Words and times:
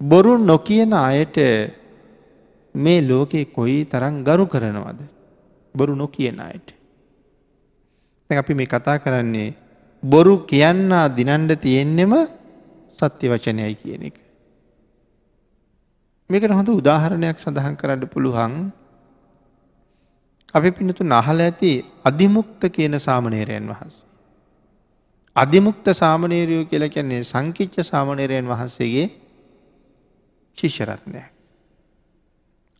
බොරු 0.00 0.38
නොකියන 0.38 0.92
අයට 0.92 1.36
මේ 2.74 3.00
ලෝකේ 3.02 3.44
කොයි 3.46 3.84
තරම් 3.84 4.22
ගරු 4.22 4.46
කරනවද. 4.46 5.00
බොරු 5.74 5.94
නොකියන 5.94 6.40
අයට. 6.40 6.74
අපි 8.30 8.54
මේ 8.54 8.66
කතා 8.66 8.98
කරන්නේ 8.98 9.54
බොරු 10.02 10.44
කියන්නා 10.44 11.08
දිනන්ඩ 11.08 11.52
තියෙන්නෙම 11.56 12.12
සත්‍ය 12.90 13.28
වචනයයි 13.28 13.74
කියන 13.74 14.02
එක. 14.02 14.16
මේකට 16.30 16.50
හොඳ 16.50 16.68
උදාහරණයක් 16.70 17.38
සඳහන් 17.38 17.76
කරන්න 17.76 18.08
පුළුවන් 18.08 18.72
අපි 20.54 20.70
පිනතු 20.70 21.04
නහල 21.04 21.40
ඇති 21.40 21.72
අධිමුක්ත 22.04 22.62
කියන 22.68 22.98
සාමනේරයන් 22.98 23.64
වහන්සේ. 23.64 24.04
අධිමුක්ත 25.36 25.86
සාමනේරයෝ 25.94 26.64
කියල 26.64 26.84
කියන්නේ 26.88 27.22
සංකිච්ච 27.22 27.80
සාමනේරයන් 27.82 28.46
වහන්සේගේ 28.46 29.25
ශිෂරත්නය. 30.58 31.22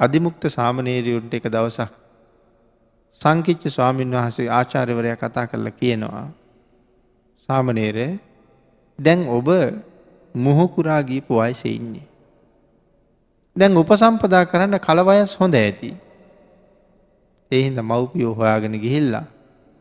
අධිමුක්ත 0.00 0.42
සාමනේරයුන්ට 0.48 1.34
එක 1.34 1.48
දවසක් 1.48 1.92
සංකිච්ච 3.20 3.62
ස්වාමීන් 3.68 4.10
වහන්සේ 4.10 4.48
ආචාර්යවරය 4.50 5.16
කතා 5.16 5.46
කරලා 5.46 5.72
කියනවා. 5.72 6.28
සාමනේර 7.48 7.98
දැන් 8.98 9.28
ඔබ 9.28 9.48
මුහකුරා 10.34 11.02
ගීපු 11.02 11.32
වයස 11.36 11.64
ඉන්නේ. 11.66 12.06
දැන් 13.56 13.72
උපසම්පදා 13.74 14.44
කරන්න 14.44 14.78
කලවයස් 14.78 15.36
හොඳ 15.40 15.54
ඇති. 15.54 15.90
එහින්ද 17.50 17.78
මව්පියෝ 17.80 18.34
හොයාගෙන 18.34 18.76
ගිහිල්ලා 18.76 19.26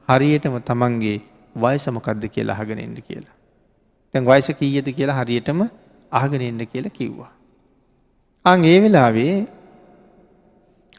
හරියටම 0.09 0.55
තමන්ගේ 0.61 1.19
වයසමකක්ද 1.55 2.23
කියලා 2.29 2.55
අහගෙනෙන්ට 2.55 2.99
කියලා. 3.01 3.35
තැන් 4.13 4.25
වයස 4.25 4.47
කීයද 4.53 4.87
කියලා 4.89 5.17
හරියටම 5.17 5.59
අහගෙනෙන්ට 6.11 6.71
කියලා 6.71 6.89
කිව්වා. 6.91 7.34
අං 8.45 8.63
ඒ 8.63 8.79
වෙලාවේ 8.79 9.35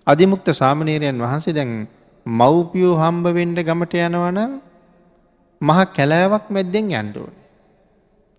අධිමුක්ත 0.06 0.48
සාමනේරයන් 0.52 1.18
වහන්සේ 1.24 1.54
දැන් 1.54 1.72
මව්පියෝ 2.26 2.94
හම්බවෙන්ඩ 3.02 3.58
ගමට 3.68 3.94
යනවනම් 4.06 4.52
මහ 5.60 5.78
කැලෑවක් 5.96 6.46
මැද්දෙන් 6.50 6.88
යන්ඩෝන. 6.92 7.34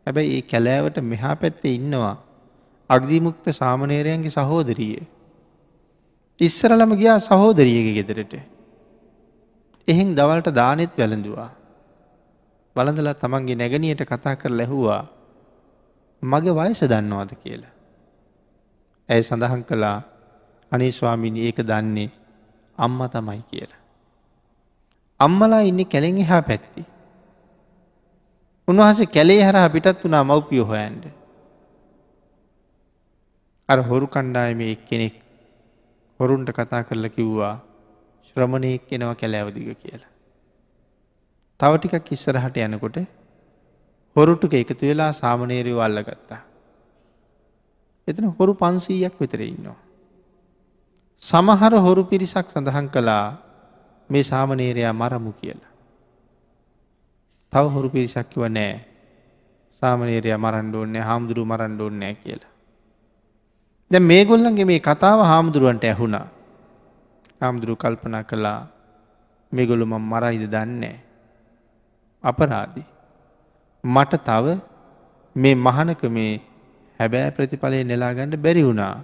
හැබැයි 0.08 0.33
ඒ 0.36 0.47
කැලෑවට 0.52 0.97
මෙහා 1.11 1.36
පැත්තේ 1.36 1.73
ඉන්නවා 1.75 2.16
අගදිමුක්ත 2.89 3.47
සාමනේරයන්ගේ 3.52 4.30
සහෝදරිය. 4.30 4.99
ඉස්සරලම 6.39 6.92
ගියා 6.99 7.19
සහෝදරියගේ 7.19 7.95
ගෙදරට. 7.99 8.33
එහෙන් 9.88 10.11
දවල්ට 10.16 10.52
දානෙත් 10.53 10.99
වැළඳවා. 10.99 11.49
බලඳලා 12.75 13.16
තමන්ගේ 13.16 13.55
නැගනියට 13.55 14.03
කතා 14.03 14.36
කර 14.36 14.52
ලැහුවා 14.52 15.02
මගේ 16.23 16.58
වයස 16.59 16.83
දන්නවාද 16.83 17.33
කියලා. 17.42 17.77
ඇය 19.09 19.22
සඳහන් 19.22 19.63
කළා 19.63 19.97
අනේ 20.72 20.91
ස්වාමිනි 20.91 21.45
ඒක 21.47 21.59
දන්නේ 21.63 22.09
අම්ම 22.77 23.00
තමයි 23.09 23.41
කියලා. 23.52 23.81
අම්මලා 25.19 25.61
ඉන්න 25.61 25.81
කැළෙන් 25.86 26.17
එහා 26.17 26.41
පැත්ති. 26.41 26.81
උන්වහසේ 28.67 29.14
කැලේ 29.16 29.39
හරහා 29.44 29.69
පිටත් 29.69 30.03
වුණා 30.03 30.23
මව්පිය 30.23 30.64
හොයන්ට. 30.64 31.05
අර 33.69 33.80
හොරු 33.81 34.08
කණ්ඩායම 34.08 34.61
එක් 34.66 34.83
කෙනෙක් 34.89 35.16
හොරුන්ට 36.19 36.49
කතා 36.58 36.83
කරලා 36.83 37.16
කිව්වා 37.17 37.55
ශ්‍රමණයෙක් 38.27 38.92
එනවා 38.92 39.16
කැලෑවදිග 39.16 39.69
කියලා. 39.83 40.11
තව 41.59 41.71
ටිකක් 41.77 42.11
ඉස්සරහට 42.11 42.58
යනකොට 42.58 42.97
හොරුටුක 44.16 44.53
එකතු 44.53 44.83
වෙලා 44.83 45.11
සාමනේරයෝ 45.14 45.81
අල්ලගත්තා. 45.81 46.42
එතන 48.08 48.31
හොරු 48.39 48.53
පන්සීයක් 48.53 49.16
විතර 49.19 49.41
ඉන්නවා. 49.41 49.77
සමහර 51.22 51.73
හොරු 51.77 52.03
පිරිසක් 52.03 52.47
සඳහන් 52.49 52.88
කළා 52.88 53.38
මේ 54.09 54.23
සාමනේරයා 54.23 54.93
මරමු 54.93 55.32
කියලා. 55.32 55.71
තව 57.54 57.65
හොරු 57.67 57.89
පිරිසක්කිව 57.89 58.48
නෑ 58.49 58.98
සාමනේරය 59.82 60.32
මරන්ඩෝන්නේ 60.36 61.02
හාමුදුරු 61.02 61.45
මරන්ඩෝන්නෑ 61.45 62.15
කියලා. 62.15 62.54
දැ 63.92 64.02
මේ 64.02 64.23
ගොල්ලන්ගේ 64.26 64.65
මේ 64.65 64.80
කතාව 64.80 65.20
හාමුදුරුවන්ට 65.21 65.83
ඇහුණා. 65.83 66.27
හාමුදුරු 67.42 67.76
කල්පනා 67.76 68.23
කළා 68.23 68.67
මේගොලු 69.52 69.86
මම් 69.86 70.03
මරයිද 70.03 70.43
දන්නේ. 70.48 70.95
අපරාදි. 72.23 72.83
මට 73.83 74.14
තව 74.23 74.45
මේ 75.36 75.55
මහනක 75.55 76.02
මේ 76.09 76.42
හැබෑ 76.99 77.31
ප්‍රතිඵලය 77.31 77.83
නෙලාගණඩ 77.83 78.35
බැරි 78.37 78.63
වුණා. 78.63 78.95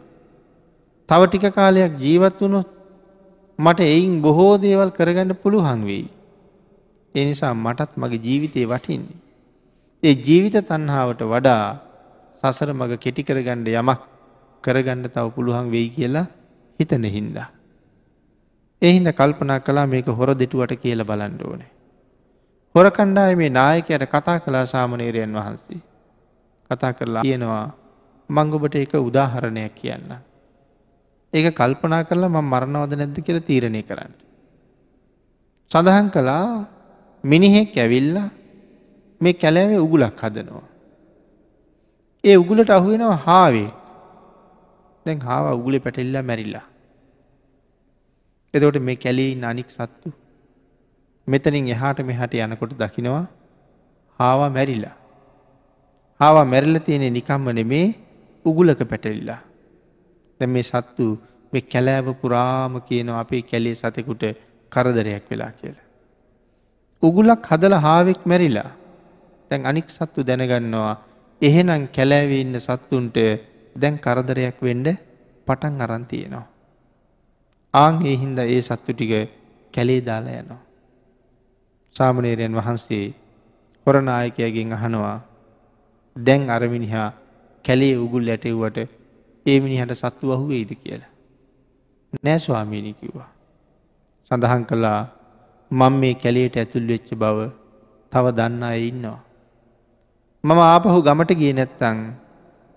තව 1.10 1.22
ටික 1.28 1.46
කාලයක් 1.52 1.94
ජීවත් 2.00 2.40
වුණොත් 2.42 2.70
මට 3.60 3.80
එයින් 3.88 4.22
බොහෝ 4.22 4.54
දේවල් 4.58 4.92
කරගන්න 4.92 5.36
පුළුවන් 5.36 5.82
වෙයි. 5.86 6.08
එනිසා 7.16 7.54
මටත් 7.56 7.92
මගේ 7.98 8.24
ජීවිතය 8.26 8.66
වටින්නේ. 8.66 9.20
ඒ 10.04 10.16
ජීවිත 10.28 10.56
තන්හාාවට 10.70 11.22
වඩා 11.24 11.66
සසර 12.44 12.74
මග 12.74 12.98
කෙටිකරගණ්ඩ 13.00 13.68
යමක් 13.74 14.02
කරගන්න 14.64 15.06
තව 15.06 15.26
පුළුවන් 15.36 15.70
වෙයි 15.72 15.90
කියලා 15.90 16.26
හිතන 16.80 17.06
හින්දා. 17.08 17.48
එහින්ද 18.82 19.08
කල්පනා 19.12 19.60
කලා 19.60 19.86
මේක 19.86 20.08
හොර 20.10 20.30
දෙටුවට 20.34 20.74
කියල 20.82 21.06
බලන්ඩ 21.06 21.42
ඕනේ. 21.44 21.72
හොර 22.76 22.88
කණ්ඩාය 22.92 23.36
මේ 23.36 23.52
නායකයට 23.52 24.10
කතා 24.10 24.40
කලා 24.40 24.66
සාමනේරයන් 24.66 25.34
වහන්සේ. 25.34 25.82
කතා 26.70 26.94
කරලා 26.94 27.22
කියනවා 27.22 27.83
මංගොබට 28.36 28.76
එක 28.76 28.94
උදාහරණයක් 29.00 29.76
කියන්න. 29.76 30.12
ඒක 31.34 31.48
කල්පනා 31.60 32.04
කරලා 32.08 32.30
ම 32.30 32.38
මරණවද 32.44 32.94
නැද්ද 32.96 33.18
කියල 33.26 33.40
තීරණය 33.42 33.82
කරන්න. 33.84 34.14
සඳහන් 35.72 36.08
කළා 36.16 36.48
මිනිහෙක් 37.24 37.78
ඇවිල්ල 37.78 38.18
මේ 39.22 39.34
කැලෑවේ 39.34 39.84
උගුලක් 39.86 40.22
හදනවා. 40.22 40.68
ඒ 42.24 42.36
උගුලට 42.38 42.70
අහුවෙනවා 42.70 43.24
හාවේ 43.28 43.70
දැන් 45.06 45.20
හාව 45.22 45.46
උගුලෙ 45.58 45.80
පැටෙල්ලා 45.86 46.24
මැරිල්ලා. 46.24 46.66
එදවට 48.54 48.84
මේ 48.88 48.96
කැලී 48.96 49.32
නනික් 49.36 49.70
සත්තු 49.70 50.10
මෙතනින් 51.28 51.68
එහාට 51.76 52.00
මෙහට 52.10 52.34
යනකොට 52.36 52.74
දකිනවා 52.82 53.26
හාවා 54.20 54.50
මැරිලා. 54.50 54.96
හාවා 56.20 56.46
මැරල්ල 56.46 56.78
තියෙනෙ 56.80 57.10
නිකම්ම 57.10 57.48
නෙමේ 57.60 57.88
උගුලක 58.46 58.82
පැටෙල්ලා. 58.92 59.42
දැ 60.40 60.48
මේ 60.48 60.64
සත්තු 60.64 61.06
මේ 61.54 61.64
කැලෑව 61.64 62.08
පුරාම 62.22 62.74
කියනවා 62.82 63.20
අපේ 63.20 63.42
කැලේ 63.44 63.76
සතෙකුට 63.76 64.24
කරදරයක් 64.72 65.26
වෙලා 65.32 65.52
කියලා. 65.52 65.88
උගුලක් 67.04 67.48
හදල 67.50 67.76
හාවෙක් 67.86 68.22
මැරිලා 68.26 68.72
තැන් 69.50 69.66
අනික් 69.66 69.88
සත්තු 69.90 70.20
දැනගන්නවා 70.24 70.96
එහෙනම් 71.42 71.84
කැලෑව 71.96 72.32
ඉන්න 72.34 72.60
සත්තුන්ට 72.60 73.18
දැන් 73.76 73.96
කරදරයක් 74.00 74.58
වෙන්ඩ 74.62 74.88
පටන් 75.48 75.82
අරන් 75.82 76.06
තියෙනවා. 76.06 76.46
ආං 77.74 77.96
ඒ 78.06 78.16
හින්ද 78.16 78.38
ඒ 78.46 78.62
සත්තු 78.62 78.92
ටික 78.94 79.14
කැලේ 79.74 80.02
දාලා 80.02 80.40
යනවා. 80.42 80.62
සාමනේරයන් 81.96 82.56
වහන්සේ 82.56 83.06
හොරනායකයගෙන් 83.88 84.74
අහනවා 84.74 85.18
දැන් 86.16 86.50
අරමිනිහා 86.50 87.10
කැලේ 87.66 87.96
උගුල් 87.98 88.28
ඇටෙව්වට 88.28 88.78
ඒ 89.46 89.58
මිනිහට 89.60 89.94
සත්තු 89.96 90.34
අහුවේද 90.36 90.72
කියලා. 90.76 91.12
නෑ 92.24 92.40
ස්වාමීණි 92.40 92.94
කිව්වා. 92.94 93.30
සඳහන් 94.32 94.66
කළා 94.66 95.02
මං 95.72 95.94
මේ 96.02 96.14
කැලේට 96.16 96.58
ඇතුල් 96.58 96.88
වෙච්ච 96.88 97.10
බව 97.16 97.38
තව 98.12 98.26
දන්න 98.38 98.64
අය 98.64 98.82
ඉන්නවා. 98.88 99.22
මම 100.44 100.60
ආපහු 100.62 101.00
ගමට 101.02 101.40
ගිය 101.42 101.54
නැත්තං 101.54 102.00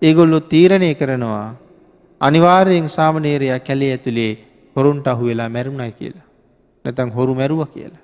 ඒගොල්ලො 0.01 0.39
තීරණය 0.51 0.89
කරනවා 0.95 1.47
අනිවාර්යෙන් 2.21 2.89
සාමනේරයා 2.89 3.59
කැලේ 3.59 3.91
ඇතුළේ 3.93 4.33
හොරුන්ට 4.75 5.07
අහු 5.07 5.29
වෙලා 5.29 5.49
මැරුණයි 5.49 5.91
කියලා. 5.91 6.27
නැතන් 6.85 7.09
හොරු 7.09 7.33
මැරුව 7.35 7.61
කියලා. 7.73 8.03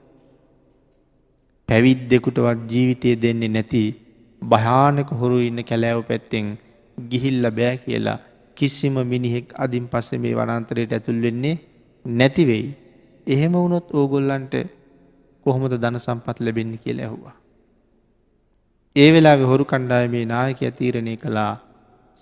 පැවිද්දෙකුටවත් 1.70 2.60
ජීවිතය 2.72 3.16
දෙන්නේ 3.22 3.54
නැති 3.56 3.84
භයානක 4.42 5.10
හොරු 5.20 5.38
ඉන්න 5.40 5.60
කැලෑව 5.70 6.02
පැත්තෙන් 6.10 6.48
ගිහිල්ල 6.98 7.52
බෑ 7.52 7.78
කියලා 7.78 8.20
කිසිම 8.58 8.96
මිනිහෙක් 9.04 9.54
අදින් 9.56 9.88
පස්ස 9.88 10.12
මේ 10.14 10.36
වනන්තරයට 10.36 10.94
ඇතුල් 10.94 11.22
වෙන්නේ 11.22 11.62
නැතිවෙයි. 12.06 12.68
එහෙම 13.28 13.54
වුණොත් 13.54 13.88
ඕගොල්ලන්ට 13.92 14.54
කොහොමද 15.46 15.74
ධන 15.74 16.00
සම්පත් 16.00 16.38
ලැබෙන්නේ 16.40 16.78
කිය 16.78 17.00
ඇහුවා. 17.00 17.36
ඒ 18.96 19.10
වෙලා 19.14 19.38
හොරු 19.44 19.66
කණ්ඩායමේ 19.66 20.26
නායක 20.26 20.62
තීරණය 20.78 21.18
කළා 21.18 21.54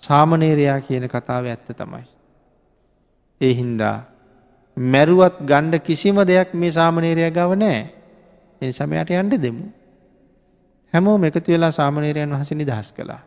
සාමනේරයා 0.02 0.80
කියන 0.80 1.08
කතාව 1.08 1.44
ඇත්ත 1.46 1.68
තමයි. 1.70 2.06
ඒ 3.40 3.52
හින්දා 3.54 3.96
මැරුවත් 4.76 5.36
ගණ්ඩ 5.40 5.82
කිසිම 5.82 6.16
දෙයක් 6.26 6.54
මේ 6.54 6.70
සාමනේරය 6.70 7.30
ගව 7.30 7.50
නෑ 7.54 7.80
එනි 8.62 8.72
සමයට 8.72 9.10
යන්ට 9.10 9.36
දෙමු. 9.36 9.66
හැමෝ 10.94 11.18
එකතු 11.24 11.52
වෙලා 11.52 11.70
සාමනේරයන් 11.70 12.30
වහස 12.30 12.50
නිදහස් 12.52 12.92
කළා. 12.92 13.22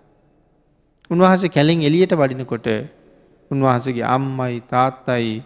උන්වහස 1.11 1.43
කැලින් 1.47 1.81
එලියට 1.81 2.13
වඩිනකොට 2.13 2.67
උන්වහසගේ 3.51 4.05
අම්මයි 4.05 4.61
තාත්තයි 4.71 5.43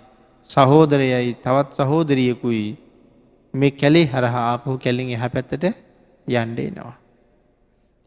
සහෝදරයයි 0.50 1.34
තවත් 1.44 1.76
සහෝදරියකුයි 1.80 2.68
මේ 3.54 3.72
කැලේ 3.72 4.06
හරහා 4.06 4.46
ආපහු 4.52 4.78
කැලින් 4.78 5.10
එහ 5.10 5.24
පැත්තට 5.28 5.66
යන්ඩේනවා. 6.28 6.96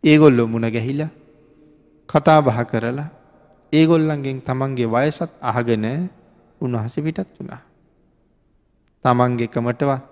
ඒගොල්ලො 0.05 0.47
මුණ 0.47 0.67
ගැහිලා 0.69 1.11
කතා 2.09 2.41
බහ 2.41 2.59
කරලා 2.71 3.11
ඒගොල්ලන්ගෙන් 3.73 4.41
තමන්ගේ 4.41 4.89
වයසත් 4.89 5.31
අහගෙන 5.43 5.87
උන්වහස 6.61 6.97
පිටත් 6.97 7.29
වුණා. 7.37 7.63
තමන්ගේ 9.05 9.53
කමටවත් 9.55 10.03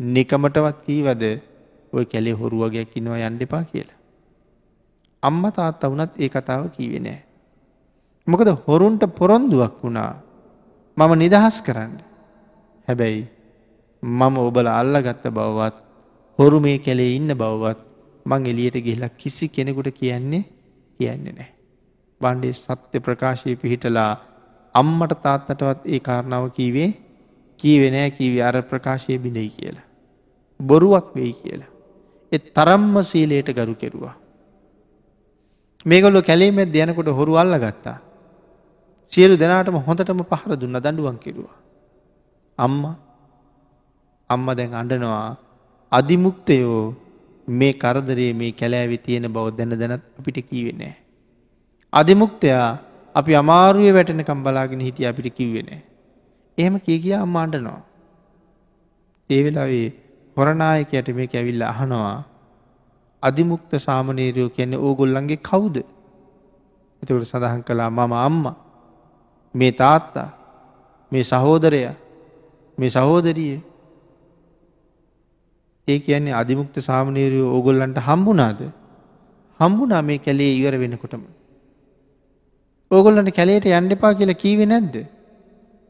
නිකමටවත් 0.00 0.76
කීවද 0.84 1.22
ඔය 1.92 2.04
කැලේ 2.06 2.34
හොරුවගයක් 2.34 2.96
ඉන්නවා 2.96 3.22
යන්ඩපා 3.22 3.64
කියලා. 3.64 3.99
අම්ම 5.22 5.42
තාත්ත 5.52 5.82
වනත් 5.84 6.12
ඒ 6.16 6.28
කතාව 6.28 6.62
කීවෙනෑ. 6.70 7.20
මොකද 8.26 8.48
හොරුන්ට 8.64 9.02
පොරොන්දුවක් 9.18 9.74
වුණා 9.82 10.12
මම 10.96 11.12
නිදහස් 11.18 11.56
කරන්න. 11.62 11.94
හැබැයි 12.88 13.28
මම 14.02 14.36
ඔබල 14.38 14.66
අල්ලගත්ත 14.70 15.24
බවවත් 15.28 15.76
හොරු 16.38 16.60
මේ 16.60 16.78
කැලේ 16.78 17.14
ඉන්න 17.16 17.32
බවවත් 17.34 17.80
මං 18.26 18.46
එලියට 18.46 18.76
ගිහිලා 18.76 19.16
කිසි 19.16 19.48
කෙනෙකුට 19.48 19.90
කියන්නේ 19.92 20.44
කියන්නේ 21.00 21.32
නෑ. 21.32 21.50
බණ්ඩේ 22.20 22.52
සත්‍ය 22.54 23.00
ප්‍රකාශය 23.00 23.56
පිහිටලා 23.56 24.12
අම්මට 24.74 25.14
තාත්තටවත් 25.22 25.80
ඒ 25.86 26.00
කාරණාව 26.00 26.46
කීවේ 26.50 26.90
කීවෙනෑ 27.60 28.10
කීවේ 28.10 28.42
අර 28.42 28.56
ප්‍රකාශය 28.62 29.18
බිඳයි 29.18 29.50
කියලා. 29.50 29.86
බොරුවක් 30.60 31.06
වෙයි 31.14 31.32
කියලා. 31.34 31.70
එත් 32.32 32.44
තරම්ම 32.54 32.94
සීලයට 33.02 33.48
ගරු 33.52 33.74
කෙරුවා. 33.74 34.14
මේගොල්ලො 35.86 36.20
කැලේමැත් 36.22 36.74
යනකොට 36.76 37.08
හොරු 37.08 37.34
අල්ල 37.34 37.54
ගත්තා. 37.58 37.98
සියලු 39.12 39.36
දෙනාටම 39.36 39.76
හොඳටම 39.78 40.22
පහර 40.22 40.56
දුන්න 40.56 40.76
දඩුවන් 40.76 41.16
කෙරුවා. 41.16 41.56
අම්ම 42.58 42.96
අම්ම 44.30 44.46
දැන් 44.54 44.74
අඩනවා 44.74 45.36
අධිමුක්තයෝ 45.92 46.94
මේ 47.48 47.72
කරදරේ 47.72 48.32
මේ 48.32 48.52
කැලෑවි 48.52 48.98
තියෙන 48.98 49.32
බව 49.32 49.56
දැන 49.56 49.78
දැනත් 49.80 50.04
අපිට 50.18 50.38
කීවෙනෑ. 50.48 50.94
අධිමුක්තයා 51.92 52.78
අපි 53.14 53.34
අමාරුවේ 53.34 53.92
වැටෙනකම් 53.92 54.42
බලාගෙන 54.42 54.80
හිටිය 54.80 55.06
අපිට 55.06 55.34
කිව්වෙනෑ. 55.34 55.82
එහෙම 56.58 56.74
කිය 56.80 56.98
කිය 56.98 57.14
අම්ම 57.14 57.36
අඩනවා. 57.36 57.80
ඒ 59.30 59.40
වෙලාවේ 59.44 59.88
හොරනායකයට 60.36 61.08
මේ 61.14 61.28
ඇවිල්ල 61.34 61.62
අහනවා 61.62 62.16
අධිමුක්ත 63.22 63.72
සාමනේරයෝ 63.78 64.50
කියන්නේ 64.50 64.78
ඕගොල්ලන්ගේ 64.78 65.40
කවුද. 65.42 65.76
එතකට 67.02 67.24
සඳහන් 67.24 67.62
කළා 67.62 67.90
මම 67.90 68.12
අම්ම 68.18 68.44
මේ 69.54 69.72
තාත්තා 69.72 70.28
මේ 71.12 71.24
සහෝදරය 71.24 71.82
මේ 72.78 72.90
සහෝදරිය 72.90 73.56
ඒ 75.88 75.98
කියන්නේ 75.98 76.34
අධිමුක්ත 76.34 76.76
සාමනීරයෝ 76.80 77.50
ඕගොල්ලන්ට 77.56 77.98
හම්බුනාද 78.08 78.60
හම්බුනා 79.60 80.02
මේ 80.02 80.18
කැලේ 80.18 80.52
ඉවර 80.58 80.74
වෙනකොටම. 80.80 81.22
ඕගොල්ලන්ට 82.90 83.30
කැලේට 83.38 83.66
යන්ඩපා 83.70 84.12
කියලා 84.14 84.42
කීවෙ 84.42 84.66
නැද්ද. 84.66 84.96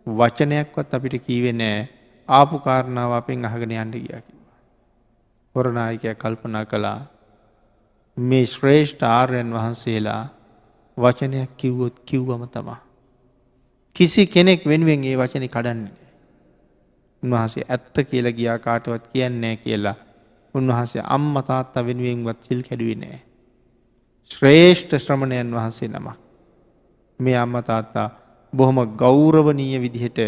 වචනයක්වත් 0.07 0.95
අපිට 0.97 1.17
කීවෙ 1.27 1.53
නෑ 1.53 1.89
ආපු 2.29 2.59
කාරණාව 2.67 3.13
අපෙන් 3.13 3.45
අහගෙන 3.45 3.75
යන්ඩ 3.75 3.97
ගියා 3.97 4.23
කිවා. 4.27 4.59
හොරනායකය 5.55 6.15
කල්පනා 6.15 6.65
කළා 6.65 6.99
මේ 8.21 8.47
ශ්‍රේෂ්ඨ 8.47 9.03
ආර්යන් 9.03 9.55
වහන්සේලා 9.55 10.29
වචනයක් 10.99 11.51
කිව්වොත් 11.57 11.97
කිව්වම 12.01 12.49
තමා. 12.49 12.81
කිසි 13.97 14.27
කෙනෙක් 14.27 14.67
වෙනුවෙන් 14.67 15.05
ඒ 15.05 15.17
වචන 15.17 15.49
කඩන්නේ. 15.49 15.97
උන්වහසේ 17.23 17.65
ඇත්ත 17.69 17.97
කියලා 18.11 18.33
ගියා 18.33 18.59
කාටවත් 18.59 19.05
කියන්නේ 19.13 19.57
කියලා 19.57 19.95
උන්වහන්සේ 20.55 21.03
අම්ම 21.07 21.35
තාත්තා 21.43 21.87
වෙනුවෙන්වත් 21.87 22.43
සිල් 22.43 22.63
කැඩුවේ 22.63 22.95
නෑ. 22.95 23.21
ශ්‍රේෂ්ඨ 24.31 24.99
ශ්‍රමණයන් 24.99 25.55
වහන්සේ 25.55 25.89
නමක්. 25.89 26.17
මේ 27.21 27.37
අම්ම 27.37 27.57
තාත්තා 27.63 28.09
බොහොම 28.53 28.79
ගෞරවනීය 28.97 29.81
විදිහට 29.81 30.19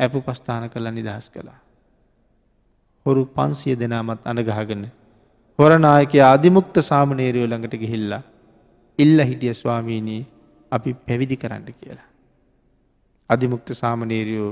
ඇපු 0.00 0.20
පස්ථාන 0.20 0.70
කළ 0.70 0.90
නිදහස් 0.90 1.30
කළා. 1.30 1.60
හොරු 3.06 3.26
පන්සිය 3.26 3.78
දෙනාමත් 3.78 4.20
අනගහගෙන 4.24 4.84
හොරනායකය 5.58 6.18
අධිමුක්ත 6.24 6.76
සාමනේරයෝ 6.82 7.46
ළඟට 7.46 7.74
ගිහිල්ලා 7.76 8.22
ඉල්ල 8.98 9.18
හිටිය 9.20 9.54
ස්වාමීනී 9.54 10.22
අපි 10.72 10.90
පැවිදි 11.00 11.36
කරන්න 11.36 11.66
කියලා. 11.70 12.08
අධිමුක්ත 13.30 13.68
සාමනේරයෝ 13.72 14.50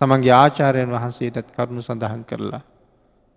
තමන්ගේ 0.00 0.34
ආචාරයන් 0.34 0.90
වහන්සේටත් 0.90 1.48
කරුණු 1.54 1.82
සඳහන් 1.82 2.24
කරලා 2.24 2.62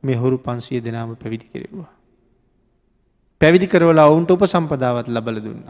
මේ 0.04 0.16
හොරු 0.16 0.38
පන්සිය 0.40 0.84
දෙනාම 0.84 1.16
පැවිදි 1.16 1.48
කෙරෙවා. 1.48 1.92
පැවිදි 3.42 3.68
කරවල 3.68 4.00
ඔවුන්ට 4.02 4.32
උප 4.32 4.44
සම්පදාවත් 4.46 5.08
ලබල 5.08 5.40
දුන්න. 5.40 5.66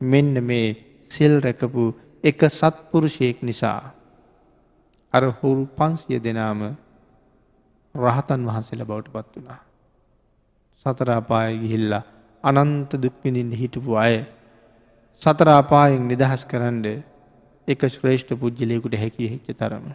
මෙන්න 0.00 0.34
මේ 0.42 0.68
සෙල් 1.10 1.34
රැකපු 1.40 1.82
එක 2.24 2.40
සත්පුරුෂයෙක් 2.50 3.38
නිසා 3.42 3.80
අර 5.14 5.24
හුරු 5.32 5.64
පන්සිය 5.76 6.18
දෙනාම 6.20 6.60
රහතන් 7.94 8.48
වහන්සේල 8.48 8.82
බවට 8.84 9.12
පත් 9.12 9.34
වනා. 9.38 9.62
සතරාපාය 10.76 11.58
ගිහිල්ලා 11.58 12.02
අනන්ත 12.44 12.92
දුක්විඳින්ට 12.94 13.54
හිටපු 13.54 13.96
අය 13.96 14.16
සතරාපායෙන් 15.22 16.08
නිදහස් 16.08 16.42
කරන්න 16.44 16.86
එක 17.68 17.80
ශ්‍රේෂ්ඨ 17.88 18.32
පුද්ගලයකුට 18.34 18.94
හැකි 18.94 19.28
හිච්ච 19.28 19.52
තරම. 19.54 19.92